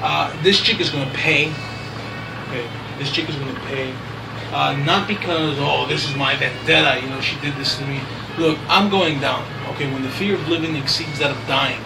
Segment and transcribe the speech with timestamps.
[0.00, 1.52] Uh, this chick is gonna pay.
[2.48, 3.94] Okay, this chick is gonna pay.
[4.52, 8.00] Uh, not because oh this is my vendetta, you know she did this to me.
[8.38, 9.44] Look, I'm going down.
[9.74, 11.80] Okay, when the fear of living exceeds that of dying,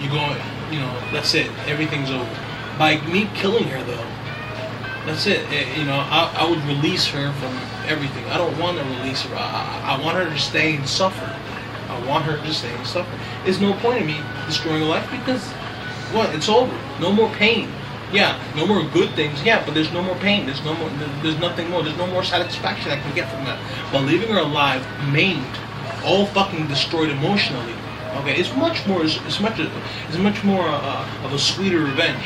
[0.00, 0.36] you go,
[0.70, 1.50] you know, that's it.
[1.66, 2.28] Everything's over.
[2.78, 4.06] By me killing her though,
[5.06, 5.46] that's it.
[5.50, 7.54] Eh, you know, I, I would release her from
[7.86, 8.24] everything.
[8.26, 9.34] I don't want to release her.
[9.34, 11.34] I, I want her to stay and suffer.
[11.88, 13.18] I want her to stay and suffer.
[13.44, 15.52] There's no point in me destroying her life because
[16.12, 16.34] what?
[16.34, 16.76] It's over.
[17.00, 17.70] No more pain.
[18.12, 19.42] Yeah, no more good things.
[19.42, 20.46] Yeah, but there's no more pain.
[20.46, 20.88] There's no more.
[21.22, 21.82] There's nothing more.
[21.82, 23.60] There's no more satisfaction I can get from that.
[23.92, 25.44] But leaving her alive, maimed,
[26.04, 27.74] all fucking destroyed emotionally.
[28.16, 29.04] Okay, it's much more.
[29.04, 29.58] It's, it's much.
[29.58, 32.24] It's much more uh, of a sweeter revenge.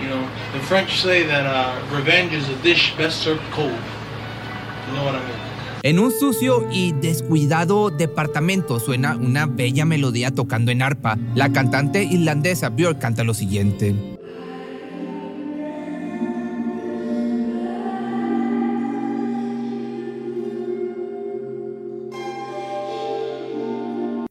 [0.00, 3.70] You know, the French say that uh, revenge is a dish best served cold.
[3.70, 5.45] You know what I mean?
[5.82, 11.18] En un sucio y descuidado departamento suena una bella melodía tocando en arpa.
[11.34, 14.15] La cantante irlandesa Björk canta lo siguiente.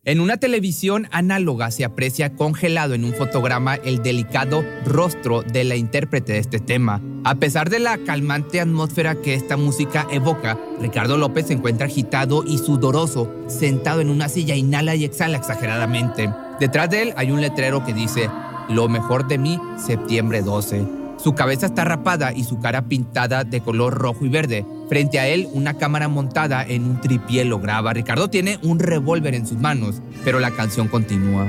[0.07, 5.77] En una televisión análoga se aprecia congelado en un fotograma el delicado rostro de la
[5.77, 7.01] intérprete de este tema.
[7.23, 12.43] A pesar de la calmante atmósfera que esta música evoca, Ricardo López se encuentra agitado
[12.45, 16.31] y sudoroso, sentado en una silla, inhala y exhala exageradamente.
[16.59, 18.29] Detrás de él hay un letrero que dice,
[18.69, 20.85] Lo mejor de mí, septiembre 12.
[21.17, 24.65] Su cabeza está rapada y su cara pintada de color rojo y verde.
[24.87, 27.93] Frente a él, una cámara montada en un tripié lo graba.
[27.93, 31.47] Ricardo tiene un revólver en sus manos, pero la canción continúa.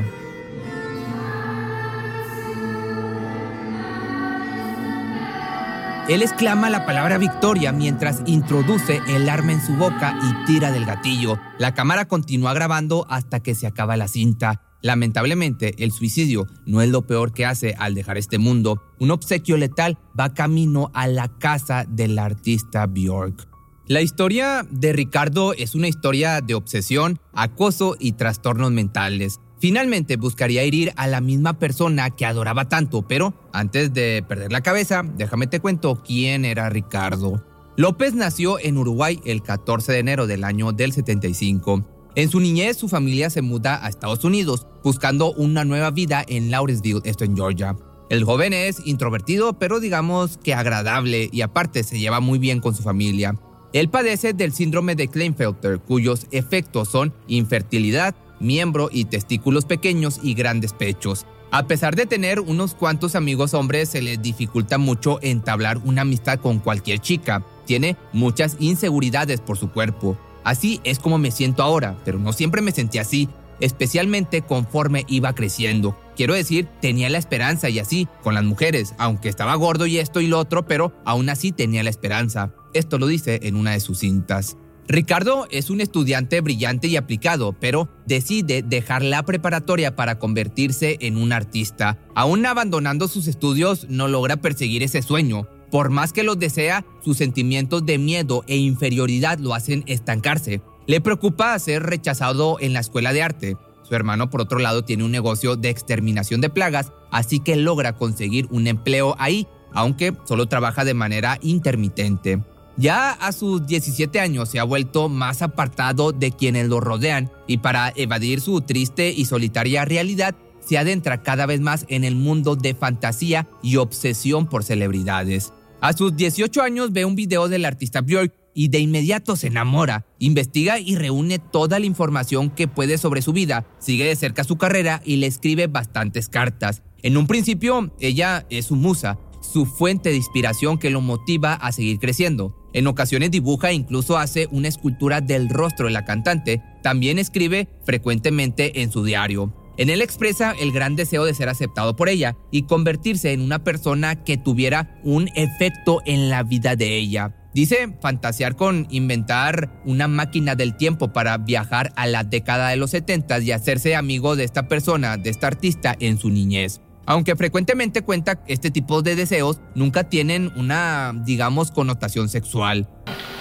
[6.09, 10.87] Él exclama la palabra victoria mientras introduce el arma en su boca y tira del
[10.87, 11.41] gatillo.
[11.59, 14.66] La cámara continúa grabando hasta que se acaba la cinta.
[14.83, 18.83] Lamentablemente, el suicidio no es lo peor que hace al dejar este mundo.
[18.99, 23.49] Un obsequio letal va camino a la casa del artista Bjork.
[23.89, 29.41] La historia de Ricardo es una historia de obsesión, acoso y trastornos mentales.
[29.59, 34.61] Finalmente buscaría herir a la misma persona que adoraba tanto, pero antes de perder la
[34.61, 37.45] cabeza, déjame te cuento quién era Ricardo.
[37.77, 41.96] López nació en Uruguay el 14 de enero del año del 75.
[42.17, 46.51] En su niñez, su familia se muda a Estados Unidos, buscando una nueva vida en
[46.51, 47.77] Lawrenceville, esto en Georgia.
[48.09, 52.75] El joven es introvertido, pero digamos que agradable y aparte se lleva muy bien con
[52.75, 53.37] su familia.
[53.75, 60.33] Él padece del síndrome de Klinefelter, cuyos efectos son infertilidad, miembro y testículos pequeños y
[60.33, 61.27] grandes pechos.
[61.51, 66.41] A pesar de tener unos cuantos amigos hombres, se le dificulta mucho entablar una amistad
[66.41, 67.45] con cualquier chica.
[67.67, 70.17] Tiene muchas inseguridades por su cuerpo.
[70.47, 75.35] Así es como me siento ahora, pero no siempre me sentí así, especialmente conforme iba
[75.35, 75.99] creciendo.
[76.15, 80.21] Quiero decir, tenía la esperanza y así, con las mujeres, aunque estaba gordo y esto
[80.21, 82.55] y lo otro, pero aún así tenía la esperanza.
[82.75, 84.57] Esto lo dice en una de sus cintas.
[84.87, 91.17] Ricardo es un estudiante brillante y aplicado, pero decide dejar la preparatoria para convertirse en
[91.17, 91.99] un artista.
[92.15, 95.49] Aún abandonando sus estudios, no logra perseguir ese sueño.
[95.71, 100.63] Por más que los desea, sus sentimientos de miedo e inferioridad lo hacen estancarse.
[100.87, 103.57] Le preocupa ser rechazado en la escuela de arte.
[103.83, 107.97] Su hermano, por otro lado, tiene un negocio de exterminación de plagas, así que logra
[107.97, 112.41] conseguir un empleo ahí, aunque solo trabaja de manera intermitente.
[112.77, 117.59] Ya a sus 17 años se ha vuelto más apartado de quienes lo rodean y
[117.59, 120.35] para evadir su triste y solitaria realidad
[120.67, 125.53] se adentra cada vez más en el mundo de fantasía y obsesión por celebridades.
[125.81, 130.07] A sus 18 años ve un video del artista Björk y de inmediato se enamora,
[130.19, 134.57] investiga y reúne toda la información que puede sobre su vida, sigue de cerca su
[134.57, 136.83] carrera y le escribe bastantes cartas.
[137.03, 141.71] En un principio, ella es su musa, su fuente de inspiración que lo motiva a
[141.71, 142.57] seguir creciendo.
[142.73, 146.63] En ocasiones dibuja e incluso hace una escultura del rostro de la cantante.
[146.83, 149.53] También escribe frecuentemente en su diario.
[149.79, 153.63] En él expresa el gran deseo de ser aceptado por ella y convertirse en una
[153.63, 157.35] persona que tuviera un efecto en la vida de ella.
[157.53, 162.91] Dice fantasear con inventar una máquina del tiempo para viajar a la década de los
[162.91, 166.81] 70 y hacerse amigo de esta persona, de esta artista en su niñez.
[167.07, 172.89] Aunque frecuentemente cuenta este tipo de deseos, nunca tienen una, digamos, connotación sexual.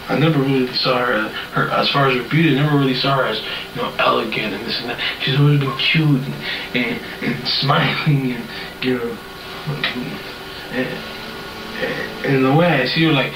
[0.08, 2.58] I never really saw her, uh, her as far as her beauty.
[2.58, 3.42] I never really saw her as
[3.76, 5.00] you know elegant and this and that.
[5.22, 6.34] She's always been cute and,
[6.76, 8.50] and, and smiling and
[8.84, 9.18] you know.
[10.72, 10.88] And,
[12.26, 13.34] and the way I see her, like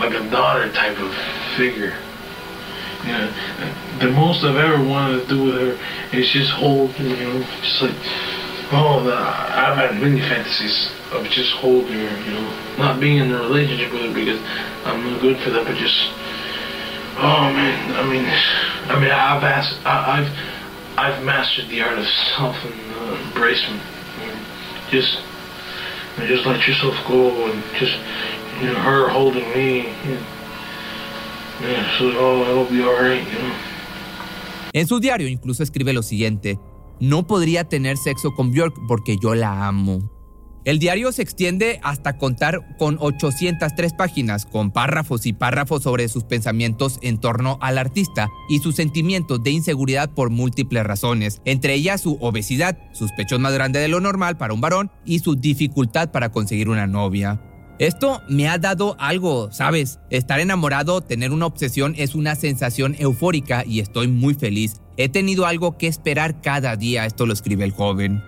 [0.00, 1.14] like a daughter type of
[1.56, 1.96] figure.
[3.04, 3.32] You know,
[4.00, 7.82] the most I've ever wanted to do with her is just hold, you know, just
[7.82, 7.94] like
[8.72, 13.38] oh, I've had many fantasies of just holding her, you know, not being in a
[13.38, 14.40] relationship with her because
[14.84, 15.96] I'm no good for that, but just,
[17.18, 18.26] oh man, I mean,
[18.90, 20.20] I mean, I've asked, I,
[20.96, 22.06] I've, mastered the art of
[22.36, 23.80] self uh, embracement.
[24.90, 25.18] Just,
[26.26, 27.96] just let yourself go and just,
[28.60, 29.88] you know, her holding me.
[31.60, 33.54] You know, so oh, it'll be you know.
[34.72, 36.58] En su diario incluso escribe lo siguiente.
[37.00, 40.17] No podría tener sexo con Björk porque yo la amo.
[40.64, 46.24] El diario se extiende hasta contar con 803 páginas, con párrafos y párrafos sobre sus
[46.24, 52.00] pensamientos en torno al artista y sus sentimientos de inseguridad por múltiples razones, entre ellas
[52.00, 56.10] su obesidad, sus pechos más grandes de lo normal para un varón y su dificultad
[56.10, 57.40] para conseguir una novia.
[57.78, 60.00] Esto me ha dado algo, ¿sabes?
[60.10, 64.80] Estar enamorado, tener una obsesión es una sensación eufórica y estoy muy feliz.
[64.96, 68.20] He tenido algo que esperar cada día, esto lo escribe el joven.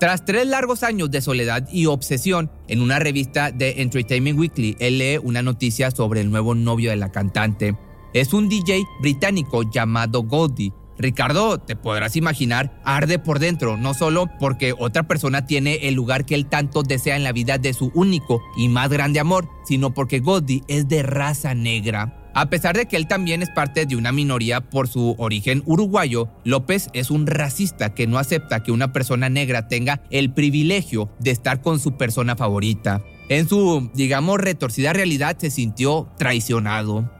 [0.00, 4.96] Tras tres largos años de soledad y obsesión, en una revista de Entertainment Weekly, él
[4.96, 7.76] lee una noticia sobre el nuevo novio de la cantante.
[8.14, 14.30] Es un DJ británico llamado Goldie, Ricardo, te podrás imaginar, arde por dentro, no solo
[14.38, 17.90] porque otra persona tiene el lugar que él tanto desea en la vida de su
[17.94, 22.19] único y más grande amor, sino porque Goldie es de raza negra.
[22.32, 26.28] A pesar de que él también es parte de una minoría por su origen uruguayo,
[26.44, 31.32] López es un racista que no acepta que una persona negra tenga el privilegio de
[31.32, 33.02] estar con su persona favorita.
[33.28, 37.10] En su, digamos, retorcida realidad se sintió traicionado.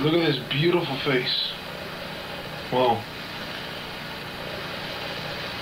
[0.00, 1.30] Look at this beautiful face.
[2.72, 2.98] Whoa.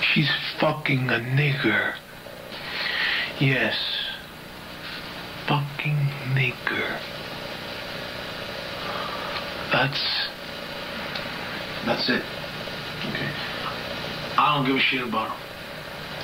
[0.01, 1.93] She's fucking a nigger.
[3.39, 3.75] Yes.
[5.47, 7.20] Fucking nigger.
[9.71, 10.29] That's.
[11.85, 12.23] That's it.
[13.09, 13.29] Okay.
[14.37, 15.37] I don't give a shit about him.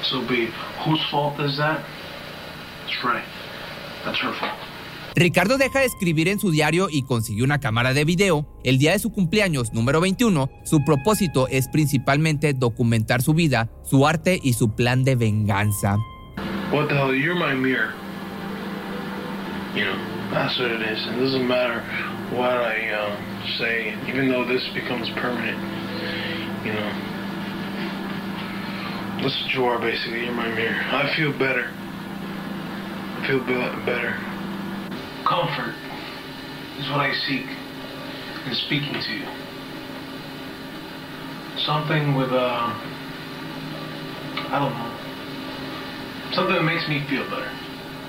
[0.04, 0.50] So be
[0.84, 1.84] whose fault is that?
[2.84, 3.24] That's right.
[4.06, 4.60] That's her fault.
[5.16, 8.46] Ricardo deja de escribir en su diario y consiguió una cámara de video.
[8.64, 14.06] El día de su cumpleaños número 21, su propósito es principalmente documentar su vida, su
[14.06, 15.98] arte y su plan de venganza.
[16.72, 17.16] What the hell?
[17.16, 17.94] You're my mirror.
[19.74, 19.96] You know,
[20.32, 21.00] that's what it is.
[21.08, 21.82] It doesn't matter
[22.32, 25.58] what I um, say, even though this becomes permanent.
[26.66, 26.92] You know,
[29.22, 30.26] that's what you are basically.
[30.26, 30.76] You're my mirror.
[30.76, 31.72] I feel better.
[31.72, 34.20] I feel be- better.
[35.26, 35.76] Comfort
[36.80, 37.48] is what I seek
[38.46, 39.28] in speaking to you.
[41.64, 42.76] Something with uh,
[44.50, 47.52] I don't know, something that makes me feel better.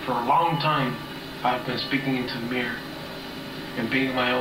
[0.04, 0.96] For a long time,
[1.44, 2.76] I've been speaking into the mirror
[3.86, 4.32] being my.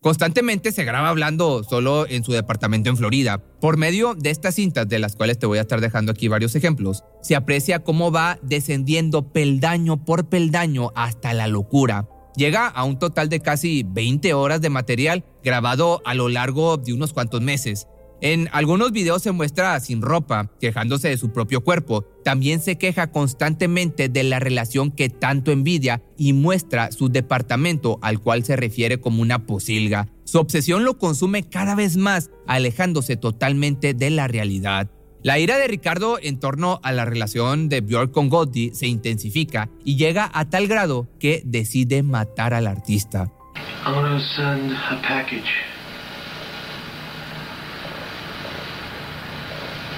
[0.00, 3.38] Constantemente se graba hablando solo en su departamento en Florida.
[3.60, 6.54] Por medio de estas cintas, de las cuales te voy a estar dejando aquí varios
[6.54, 12.08] ejemplos, se aprecia cómo va descendiendo peldaño por peldaño hasta la locura.
[12.36, 16.94] Llega a un total de casi 20 horas de material grabado a lo largo de
[16.94, 17.86] unos cuantos meses.
[18.22, 22.02] En algunos videos se muestra sin ropa, quejándose de su propio cuerpo.
[22.22, 28.20] También se queja constantemente de la relación que tanto envidia y muestra su departamento al
[28.20, 30.08] cual se refiere como una posilga.
[30.24, 34.90] Su obsesión lo consume cada vez más, alejándose totalmente de la realidad.
[35.22, 39.70] La ira de Ricardo en torno a la relación de Björk con Gotti se intensifica
[39.84, 43.30] y llega a tal grado que decide matar al artista.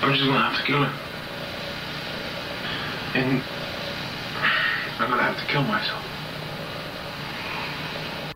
[0.02, 0.92] I'm just gonna have to kill her.
[3.14, 3.40] And
[4.98, 6.02] I'm gonna have to kill myself.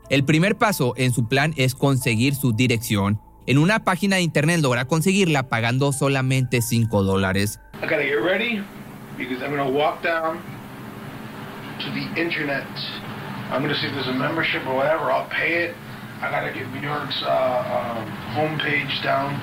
[0.09, 3.21] El primer paso en su plan es conseguir su dirección.
[3.47, 7.59] En una página de internet logra conseguirla pagando solamente 5 dólares.
[7.83, 8.63] I gotta get ready
[9.19, 10.39] because I'm gonna walk down
[11.81, 12.67] to the internet.
[13.51, 15.11] I'm gonna see if there's a membership or whatever.
[15.11, 15.75] I'll pay it.
[16.23, 19.35] I gotta get Bjork's uh, um, homepage down.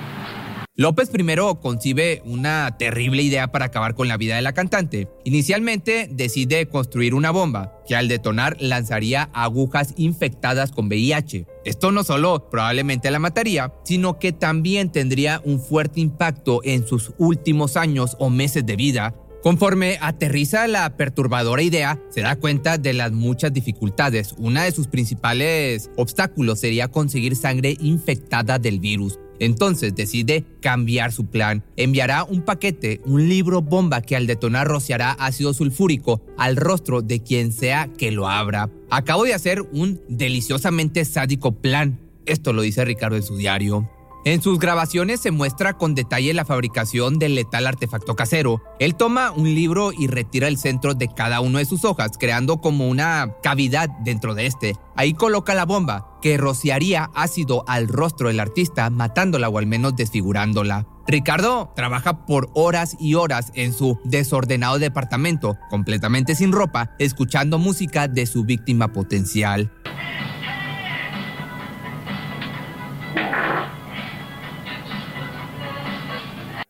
[0.76, 5.08] López primero concibe una terrible idea para acabar con la vida de la cantante.
[5.24, 11.46] Inicialmente decide construir una bomba que al detonar lanzaría agujas infectadas con VIH.
[11.64, 17.14] Esto no solo probablemente la mataría, sino que también tendría un fuerte impacto en sus
[17.20, 19.14] últimos años o meses de vida.
[19.44, 24.34] Conforme aterriza la perturbadora idea, se da cuenta de las muchas dificultades.
[24.40, 29.20] Una de sus principales obstáculos sería conseguir sangre infectada del virus.
[29.44, 31.64] Entonces decide cambiar su plan.
[31.76, 37.22] Enviará un paquete, un libro bomba que al detonar rociará ácido sulfúrico al rostro de
[37.22, 38.70] quien sea que lo abra.
[38.90, 42.00] Acabo de hacer un deliciosamente sádico plan.
[42.26, 43.90] Esto lo dice Ricardo en su diario.
[44.26, 48.64] En sus grabaciones se muestra con detalle la fabricación del letal artefacto casero.
[48.80, 52.62] Él toma un libro y retira el centro de cada una de sus hojas, creando
[52.62, 54.78] como una cavidad dentro de este.
[54.96, 59.98] Ahí coloca la bomba, que rociaría ácido al rostro del artista, matándola o al menos
[59.98, 60.88] desfigurándola.
[61.06, 68.08] Ricardo trabaja por horas y horas en su desordenado departamento, completamente sin ropa, escuchando música
[68.08, 69.70] de su víctima potencial.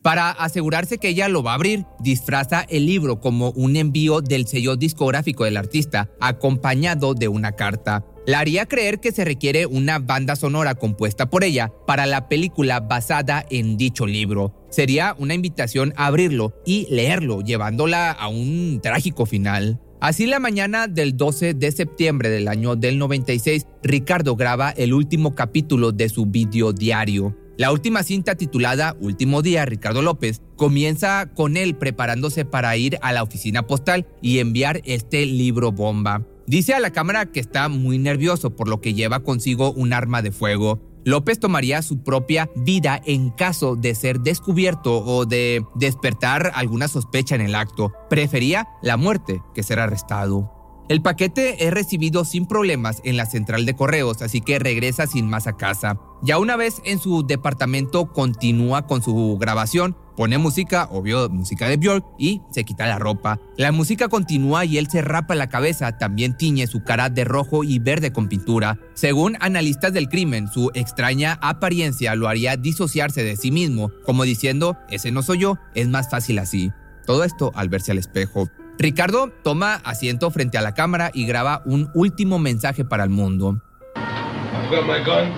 [0.04, 4.46] Para asegurarse que ella lo va a abrir, disfraza el libro como un envío del
[4.46, 8.04] sello discográfico del artista, acompañado de una carta.
[8.26, 12.80] La haría creer que se requiere una banda sonora compuesta por ella para la película
[12.80, 14.54] basada en dicho libro.
[14.68, 19.80] Sería una invitación a abrirlo y leerlo, llevándola a un trágico final.
[20.00, 25.34] Así la mañana del 12 de septiembre del año del 96, Ricardo graba el último
[25.34, 27.34] capítulo de su video diario.
[27.56, 33.12] La última cinta titulada Último Día, Ricardo López, comienza con él preparándose para ir a
[33.12, 36.26] la oficina postal y enviar este libro bomba.
[36.48, 40.20] Dice a la cámara que está muy nervioso por lo que lleva consigo un arma
[40.20, 40.80] de fuego.
[41.04, 47.36] López tomaría su propia vida en caso de ser descubierto o de despertar alguna sospecha
[47.36, 47.92] en el acto.
[48.10, 50.63] Prefería la muerte que ser arrestado.
[50.86, 55.26] El paquete es recibido sin problemas en la central de correos, así que regresa sin
[55.26, 55.98] más a casa.
[56.22, 61.78] Ya una vez en su departamento continúa con su grabación, pone música, obvio música de
[61.78, 63.40] Björk, y se quita la ropa.
[63.56, 67.64] La música continúa y él se rapa la cabeza, también tiñe su cara de rojo
[67.64, 68.78] y verde con pintura.
[68.92, 74.76] Según analistas del crimen, su extraña apariencia lo haría disociarse de sí mismo, como diciendo,
[74.90, 76.72] ese no soy yo, es más fácil así.
[77.06, 78.50] Todo esto al verse al espejo.
[78.78, 83.60] Ricardo toma asiento frente a la cámara y graba un último mensaje para el mundo.
[83.96, 85.32] I've got my gun.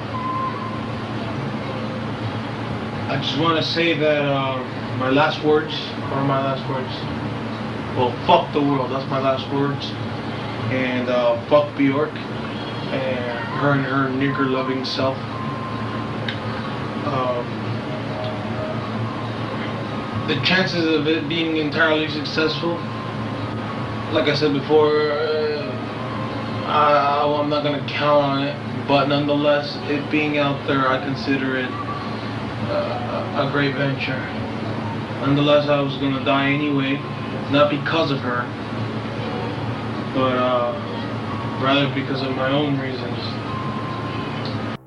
[3.08, 4.58] I just want to say that uh,
[4.98, 5.74] my last words
[6.12, 6.92] are my last words.
[7.96, 8.90] Well, fuck the world.
[8.90, 9.92] That's my last words.
[10.72, 12.10] And uh, fuck Bjork
[12.90, 15.16] and her and her nigger loving self.
[17.06, 17.46] Um,
[20.26, 22.76] the chances of it being entirely successful
[24.12, 28.56] like I said before, uh, I, I'm not gonna count on it.
[28.86, 31.70] But nonetheless, it being out there, I consider it
[32.70, 34.22] uh, a great venture.
[35.20, 37.00] Nonetheless, I was gonna die anyway,
[37.50, 38.46] not because of her,
[40.14, 40.72] but uh,
[41.62, 43.18] rather because of my own reasons.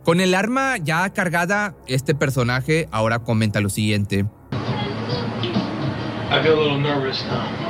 [0.05, 4.25] Con el arma ya cargada, este personaje ahora comenta lo siguiente.
[6.31, 7.68] I feel a little nervous now.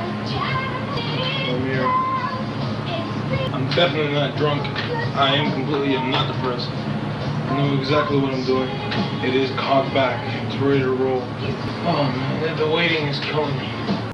[3.74, 4.62] Definitely not drunk.
[5.16, 6.68] I am completely not depressed.
[6.70, 8.68] I know exactly what I'm doing.
[9.24, 10.22] It is cocked back.
[10.46, 11.22] It's ready to roll.
[11.86, 13.68] Oh man, the waiting is killing me.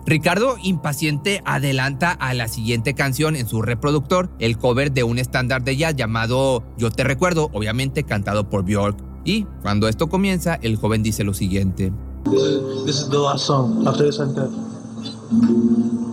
[0.07, 5.65] Ricardo, impaciente, adelanta a la siguiente canción en su reproductor, el cover de un estándar
[5.65, 8.97] de jazz llamado Yo te recuerdo, obviamente cantado por Björk.
[9.25, 11.93] Y cuando esto comienza, el joven dice lo siguiente.
[12.25, 13.87] This is, this is the last song.
[13.87, 16.06] After this, I'm dead.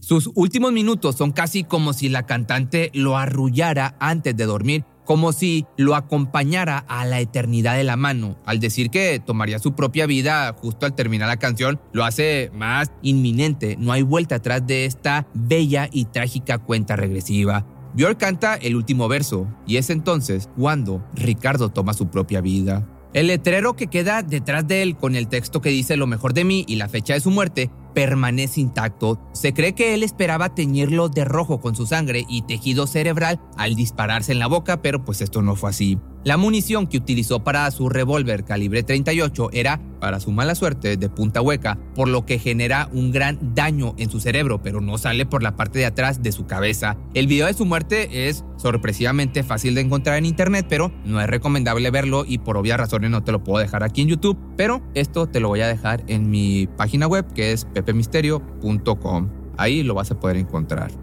[0.00, 5.32] Sus últimos minutos son casi como si la cantante lo arrullara antes de dormir, como
[5.32, 8.36] si lo acompañara a la eternidad de la mano.
[8.44, 12.92] Al decir que tomaría su propia vida justo al terminar la canción, lo hace más
[13.02, 13.76] inminente.
[13.78, 17.66] No hay vuelta atrás de esta bella y trágica cuenta regresiva.
[17.94, 22.88] Björk canta el último verso, y es entonces cuando Ricardo toma su propia vida.
[23.12, 26.44] El letrero que queda detrás de él con el texto que dice lo mejor de
[26.44, 29.20] mí y la fecha de su muerte permanece intacto.
[29.32, 33.74] Se cree que él esperaba teñirlo de rojo con su sangre y tejido cerebral al
[33.74, 35.98] dispararse en la boca, pero pues esto no fue así.
[36.24, 41.08] La munición que utilizó para su revólver calibre 38 era, para su mala suerte, de
[41.08, 45.26] punta hueca, por lo que genera un gran daño en su cerebro, pero no sale
[45.26, 46.96] por la parte de atrás de su cabeza.
[47.14, 51.26] El video de su muerte es sorpresivamente fácil de encontrar en internet, pero no es
[51.26, 54.80] recomendable verlo y por obvias razones no te lo puedo dejar aquí en YouTube, pero
[54.94, 59.28] esto te lo voy a dejar en mi página web que es pepemisterio.com.
[59.58, 61.01] Ahí lo vas a poder encontrar.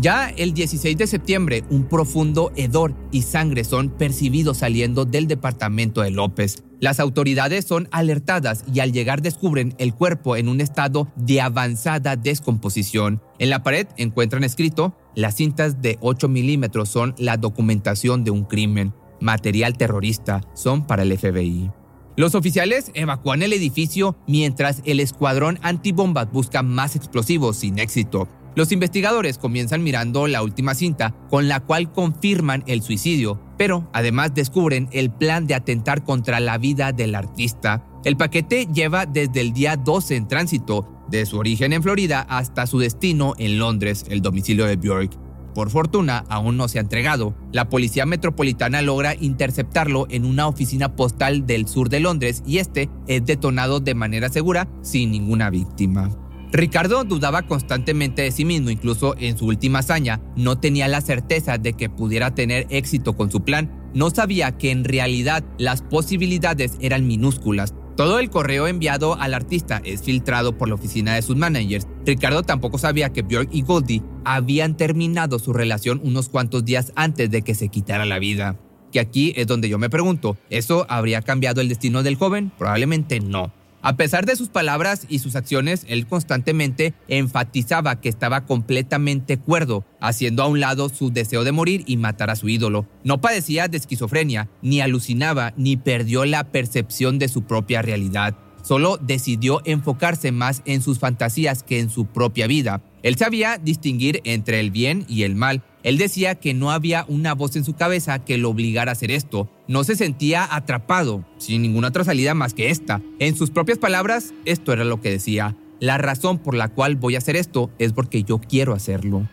[0.00, 6.02] Ya el 16 de septiembre, un profundo hedor y sangre son percibidos saliendo del departamento
[6.02, 6.62] de López.
[6.78, 12.14] Las autoridades son alertadas y al llegar descubren el cuerpo en un estado de avanzada
[12.14, 13.20] descomposición.
[13.40, 18.44] En la pared encuentran escrito, las cintas de 8 milímetros son la documentación de un
[18.44, 18.94] crimen.
[19.20, 21.72] Material terrorista son para el FBI.
[22.18, 28.28] Los oficiales evacúan el edificio mientras el escuadrón antibombas busca más explosivos sin éxito.
[28.58, 34.34] Los investigadores comienzan mirando la última cinta con la cual confirman el suicidio, pero además
[34.34, 37.86] descubren el plan de atentar contra la vida del artista.
[38.04, 42.66] El paquete lleva desde el día 12 en tránsito, de su origen en Florida hasta
[42.66, 45.12] su destino en Londres, el domicilio de Björk.
[45.54, 47.36] Por fortuna, aún no se ha entregado.
[47.52, 52.90] La policía metropolitana logra interceptarlo en una oficina postal del sur de Londres y este
[53.06, 56.10] es detonado de manera segura sin ninguna víctima.
[56.50, 61.58] Ricardo dudaba constantemente de sí mismo, incluso en su última hazaña, no tenía la certeza
[61.58, 66.76] de que pudiera tener éxito con su plan, no sabía que en realidad las posibilidades
[66.80, 67.74] eran minúsculas.
[67.96, 71.86] Todo el correo enviado al artista es filtrado por la oficina de sus managers.
[72.06, 77.30] Ricardo tampoco sabía que Björk y Goldie habían terminado su relación unos cuantos días antes
[77.30, 78.56] de que se quitara la vida.
[78.92, 82.52] Que aquí es donde yo me pregunto, ¿eso habría cambiado el destino del joven?
[82.56, 83.52] Probablemente no.
[83.88, 89.86] A pesar de sus palabras y sus acciones, él constantemente enfatizaba que estaba completamente cuerdo,
[89.98, 92.86] haciendo a un lado su deseo de morir y matar a su ídolo.
[93.02, 98.36] No padecía de esquizofrenia, ni alucinaba, ni perdió la percepción de su propia realidad.
[98.62, 102.82] Solo decidió enfocarse más en sus fantasías que en su propia vida.
[103.02, 105.62] Él sabía distinguir entre el bien y el mal.
[105.82, 109.10] Él decía que no había una voz en su cabeza que lo obligara a hacer
[109.10, 109.48] esto.
[109.68, 113.00] No se sentía atrapado, sin ninguna otra salida más que esta.
[113.18, 115.56] En sus propias palabras, esto era lo que decía.
[115.80, 119.28] La razón por la cual voy a hacer esto es porque yo quiero hacerlo.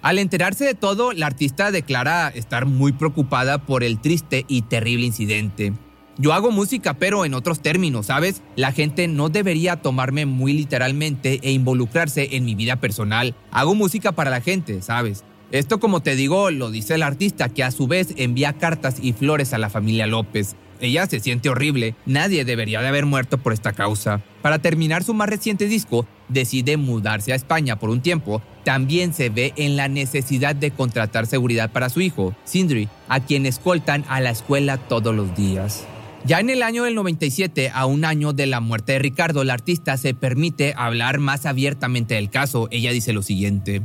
[0.00, 5.06] Al enterarse de todo, la artista declara estar muy preocupada por el triste y terrible
[5.06, 5.74] incidente.
[6.18, 8.42] Yo hago música, pero en otros términos, ¿sabes?
[8.56, 13.34] La gente no debería tomarme muy literalmente e involucrarse en mi vida personal.
[13.50, 15.24] Hago música para la gente, ¿sabes?
[15.52, 19.12] Esto, como te digo, lo dice el artista, que a su vez envía cartas y
[19.12, 20.56] flores a la familia López.
[20.80, 24.22] Ella se siente horrible, nadie debería de haber muerto por esta causa.
[24.40, 28.40] Para terminar su más reciente disco, decide mudarse a España por un tiempo.
[28.64, 33.44] También se ve en la necesidad de contratar seguridad para su hijo, Sindri, a quien
[33.44, 35.84] escoltan a la escuela todos los días.
[36.24, 39.52] Ya en el año del 97, a un año de la muerte de Ricardo, la
[39.52, 42.68] artista se permite hablar más abiertamente del caso.
[42.70, 43.82] Ella dice lo siguiente.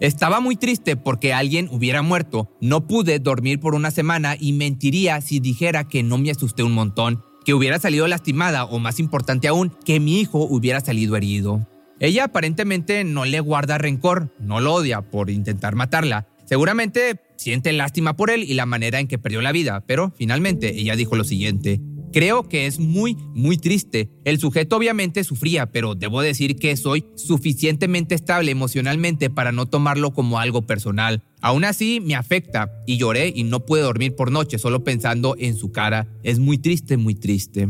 [0.00, 2.50] Estaba muy triste porque alguien hubiera muerto.
[2.62, 6.72] No pude dormir por una semana y mentiría si dijera que no me asusté un
[6.72, 11.68] montón, que hubiera salido lastimada o más importante aún, que mi hijo hubiera salido herido.
[11.98, 16.28] Ella aparentemente no le guarda rencor, no lo odia por intentar matarla.
[16.46, 20.80] Seguramente siente lástima por él y la manera en que perdió la vida, pero finalmente
[20.80, 21.78] ella dijo lo siguiente.
[22.12, 24.10] Creo que es muy, muy triste.
[24.24, 30.12] El sujeto obviamente sufría, pero debo decir que soy suficientemente estable emocionalmente para no tomarlo
[30.12, 31.22] como algo personal.
[31.40, 35.56] Aún así, me afecta y lloré y no pude dormir por noche solo pensando en
[35.56, 36.08] su cara.
[36.24, 37.68] Es muy triste, muy triste.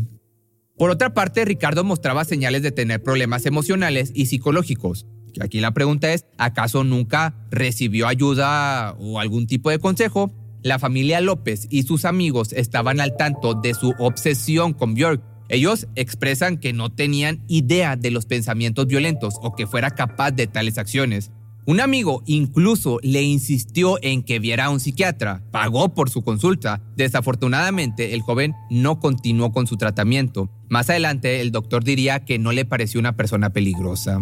[0.78, 5.06] Por otra parte, Ricardo mostraba señales de tener problemas emocionales y psicológicos.
[5.38, 10.32] Aquí la pregunta es, ¿acaso nunca recibió ayuda o algún tipo de consejo?
[10.62, 15.22] La familia López y sus amigos estaban al tanto de su obsesión con Björk.
[15.48, 20.46] Ellos expresan que no tenían idea de los pensamientos violentos o que fuera capaz de
[20.46, 21.30] tales acciones.
[21.66, 26.82] Un amigo incluso le insistió en que viera a un psiquiatra, pagó por su consulta.
[26.96, 30.50] Desafortunadamente, el joven no continuó con su tratamiento.
[30.68, 34.20] Más adelante, el doctor diría que no le pareció una persona peligrosa.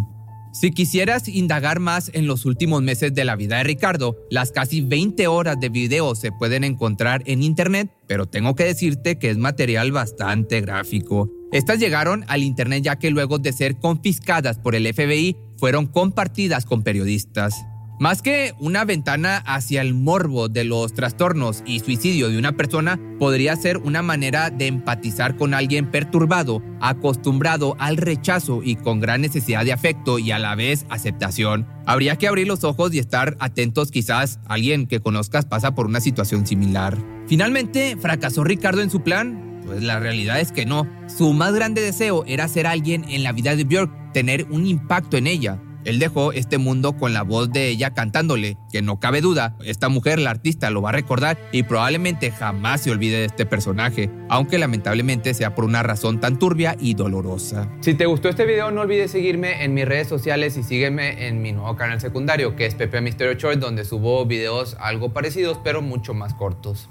[0.60, 4.80] Si quisieras indagar más en los últimos meses de la vida de Ricardo, las casi
[4.80, 9.38] 20 horas de video se pueden encontrar en internet, pero tengo que decirte que es
[9.38, 11.30] material bastante gráfico.
[11.52, 16.64] Estas llegaron al internet ya que luego de ser confiscadas por el FBI fueron compartidas
[16.64, 17.54] con periodistas.
[17.98, 23.00] Más que una ventana hacia el morbo de los trastornos y suicidio de una persona,
[23.18, 29.20] podría ser una manera de empatizar con alguien perturbado, acostumbrado al rechazo y con gran
[29.20, 31.66] necesidad de afecto y a la vez aceptación.
[31.87, 36.00] Habría que abrir los ojos y estar atentos quizás alguien que conozcas pasa por una
[36.00, 36.96] situación similar.
[37.26, 39.61] Finalmente, ¿fracasó Ricardo en su plan?
[39.66, 40.87] Pues la realidad es que no.
[41.08, 45.16] Su más grande deseo era ser alguien en la vida de Björk, tener un impacto
[45.16, 45.61] en ella.
[45.88, 49.88] Él dejó este mundo con la voz de ella cantándole, que no cabe duda, esta
[49.88, 54.11] mujer, la artista, lo va a recordar y probablemente jamás se olvide de este personaje,
[54.29, 57.70] aunque lamentablemente sea por una razón tan turbia y dolorosa.
[57.81, 61.40] Si te gustó este video, no olvides seguirme en mis redes sociales y sígueme en
[61.40, 65.81] mi nuevo canal secundario, que es Pepe Misterio Short, donde subo videos algo parecidos, pero
[65.81, 66.90] mucho más cortos.